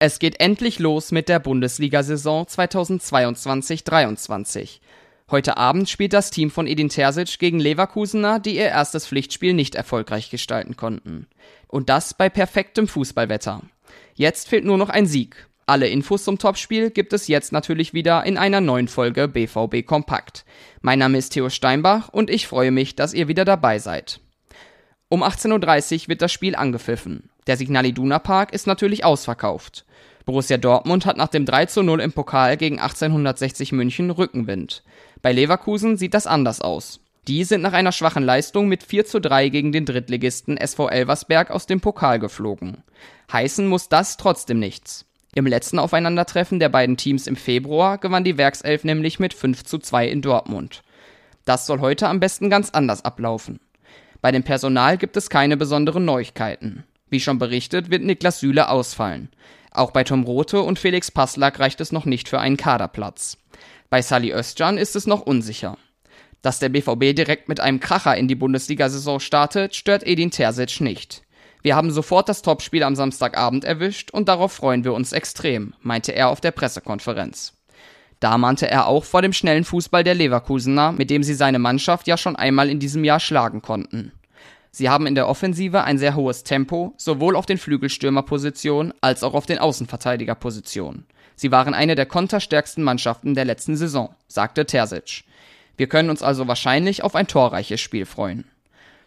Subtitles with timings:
[0.00, 4.78] Es geht endlich los mit der Bundesliga-Saison 2022-23.
[5.28, 9.74] Heute Abend spielt das Team von Edin Terzic gegen Leverkusener, die ihr erstes Pflichtspiel nicht
[9.74, 11.26] erfolgreich gestalten konnten.
[11.66, 13.62] Und das bei perfektem Fußballwetter.
[14.14, 15.48] Jetzt fehlt nur noch ein Sieg.
[15.66, 20.44] Alle Infos zum Topspiel gibt es jetzt natürlich wieder in einer neuen Folge BVB Kompakt.
[20.80, 24.20] Mein Name ist Theo Steinbach und ich freue mich, dass ihr wieder dabei seid.
[25.08, 27.30] Um 18.30 Uhr wird das Spiel angepfiffen.
[27.48, 29.86] Der Signal Iduna Park ist natürlich ausverkauft.
[30.26, 34.82] Borussia Dortmund hat nach dem 3 zu 0 im Pokal gegen 1860 München Rückenwind.
[35.22, 37.00] Bei Leverkusen sieht das anders aus.
[37.26, 41.50] Die sind nach einer schwachen Leistung mit 4 zu 3 gegen den Drittligisten SV Elversberg
[41.50, 42.84] aus dem Pokal geflogen.
[43.32, 45.06] Heißen muss das trotzdem nichts.
[45.34, 49.78] Im letzten Aufeinandertreffen der beiden Teams im Februar gewann die Werkself nämlich mit 5 zu
[49.78, 50.82] 2 in Dortmund.
[51.46, 53.58] Das soll heute am besten ganz anders ablaufen.
[54.20, 56.84] Bei dem Personal gibt es keine besonderen Neuigkeiten.
[57.10, 59.28] Wie schon berichtet, wird Niklas Süle ausfallen.
[59.70, 63.38] Auch bei Tom Rote und Felix Passlack reicht es noch nicht für einen Kaderplatz.
[63.90, 65.78] Bei Sally Özcan ist es noch unsicher.
[66.42, 71.22] Dass der BVB direkt mit einem Kracher in die Bundesliga-Saison startet, stört Edin Terzic nicht.
[71.62, 76.12] Wir haben sofort das Topspiel am Samstagabend erwischt und darauf freuen wir uns extrem, meinte
[76.12, 77.54] er auf der Pressekonferenz.
[78.20, 82.06] Da mahnte er auch vor dem schnellen Fußball der Leverkusener, mit dem sie seine Mannschaft
[82.06, 84.12] ja schon einmal in diesem Jahr schlagen konnten.
[84.70, 89.34] Sie haben in der Offensive ein sehr hohes Tempo, sowohl auf den Flügelstürmerpositionen als auch
[89.34, 91.06] auf den Außenverteidigerpositionen.
[91.36, 95.24] Sie waren eine der konterstärksten Mannschaften der letzten Saison, sagte Terzic.
[95.76, 98.44] Wir können uns also wahrscheinlich auf ein torreiches Spiel freuen.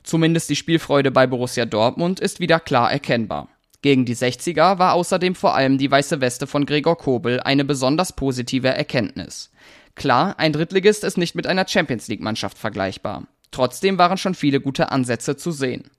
[0.03, 3.49] Zumindest die Spielfreude bei Borussia Dortmund ist wieder klar erkennbar.
[3.81, 8.13] Gegen die 60er war außerdem vor allem die weiße Weste von Gregor Kobel eine besonders
[8.13, 9.51] positive Erkenntnis.
[9.95, 13.27] Klar, ein Drittligist ist nicht mit einer Champions League Mannschaft vergleichbar.
[13.51, 15.91] Trotzdem waren schon viele gute Ansätze zu sehen.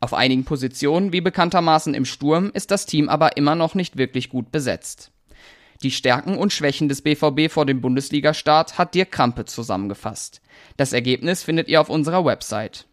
[0.00, 4.28] Auf einigen Positionen, wie bekanntermaßen im Sturm, ist das Team aber immer noch nicht wirklich
[4.28, 5.10] gut besetzt.
[5.82, 10.40] Die Stärken und Schwächen des BVB vor dem Bundesliga-Start hat Dirk Krampe zusammengefasst.
[10.76, 12.86] Das Ergebnis findet ihr auf unserer Website.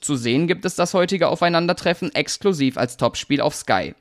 [0.00, 3.94] Zu sehen gibt es das heutige Aufeinandertreffen exklusiv als Topspiel auf Sky.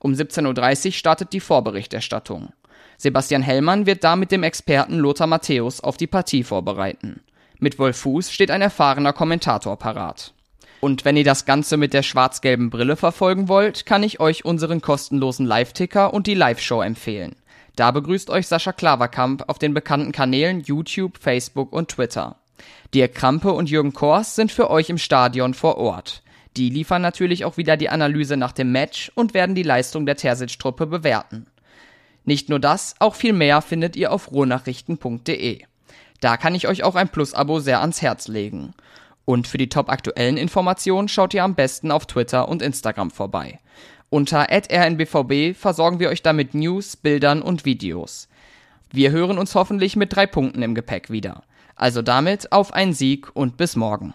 [0.00, 2.52] Um 17.30 Uhr startet die Vorberichterstattung.
[2.98, 7.22] Sebastian Hellmann wird da mit dem Experten Lothar Matthäus auf die Partie vorbereiten.
[7.58, 10.34] Mit Wolf Fuß steht ein erfahrener Kommentator parat.
[10.80, 14.82] Und wenn ihr das Ganze mit der schwarz-gelben Brille verfolgen wollt, kann ich euch unseren
[14.82, 17.36] kostenlosen Live-Ticker und die Live-Show empfehlen.
[17.76, 22.36] Da begrüßt euch Sascha Klaverkamp auf den bekannten Kanälen YouTube, Facebook und Twitter.
[22.92, 26.22] Dirk Krampe und Jürgen Kors sind für euch im Stadion vor Ort.
[26.56, 30.16] Die liefern natürlich auch wieder die Analyse nach dem Match und werden die Leistung der
[30.16, 31.46] Terzic-Truppe bewerten.
[32.24, 35.64] Nicht nur das, auch viel mehr findet ihr auf ruhrnachrichten.de.
[36.24, 38.72] Da kann ich euch auch ein Plus-Abo sehr ans Herz legen.
[39.26, 43.60] Und für die top aktuellen Informationen schaut ihr am besten auf Twitter und Instagram vorbei.
[44.08, 48.30] Unter rnbvb versorgen wir euch damit News, Bildern und Videos.
[48.90, 51.42] Wir hören uns hoffentlich mit drei Punkten im Gepäck wieder.
[51.76, 54.14] Also damit auf einen Sieg und bis morgen.